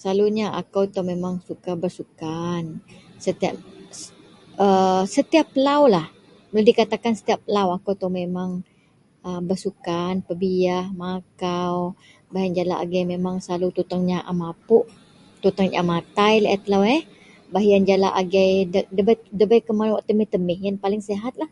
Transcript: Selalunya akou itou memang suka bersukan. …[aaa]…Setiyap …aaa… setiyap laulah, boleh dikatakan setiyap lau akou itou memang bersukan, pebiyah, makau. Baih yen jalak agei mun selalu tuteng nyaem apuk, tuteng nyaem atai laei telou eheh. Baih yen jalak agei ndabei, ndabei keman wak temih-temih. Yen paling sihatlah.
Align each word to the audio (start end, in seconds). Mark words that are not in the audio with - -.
Selalunya 0.00 0.46
akou 0.60 0.82
itou 0.88 1.02
memang 1.12 1.34
suka 1.48 1.72
bersukan. 1.82 2.62
…[aaa]…Setiyap 2.76 3.54
…aaa… 4.64 5.02
setiyap 5.14 5.48
laulah, 5.66 6.06
boleh 6.50 6.66
dikatakan 6.70 7.12
setiyap 7.18 7.40
lau 7.54 7.68
akou 7.76 7.92
itou 7.96 8.10
memang 8.20 8.50
bersukan, 9.48 10.14
pebiyah, 10.26 10.84
makau. 11.02 11.76
Baih 12.32 12.44
yen 12.46 12.56
jalak 12.58 12.78
agei 12.84 13.04
mun 13.24 13.36
selalu 13.44 13.68
tuteng 13.76 14.02
nyaem 14.10 14.40
apuk, 14.52 14.84
tuteng 15.42 15.68
nyaem 15.72 15.88
atai 15.98 16.34
laei 16.44 16.58
telou 16.64 16.82
eheh. 16.90 17.02
Baih 17.52 17.66
yen 17.72 17.84
jalak 17.90 18.14
agei 18.20 18.52
ndabei, 18.94 19.16
ndabei 19.36 19.60
keman 19.66 19.92
wak 19.94 20.04
temih-temih. 20.08 20.58
Yen 20.64 20.76
paling 20.84 21.02
sihatlah. 21.08 21.50